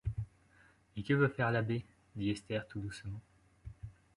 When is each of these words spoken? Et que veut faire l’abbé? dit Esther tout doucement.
Et 0.97 1.03
que 1.03 1.13
veut 1.13 1.27
faire 1.27 1.51
l’abbé? 1.51 1.85
dit 2.15 2.31
Esther 2.31 2.67
tout 2.67 2.79
doucement. 2.79 3.21